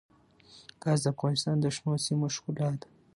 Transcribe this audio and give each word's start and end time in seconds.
ګاز 0.81 0.99
د 1.03 1.05
افغانستان 1.13 1.55
د 1.59 1.65
شنو 1.75 1.93
سیمو 2.05 2.27
ښکلا 2.35 2.69
ده. 2.79 2.87